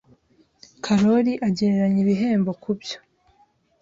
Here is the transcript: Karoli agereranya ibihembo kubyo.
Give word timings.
Karoli 0.83 1.33
agereranya 1.47 1.99
ibihembo 2.03 2.51
kubyo. 2.63 2.97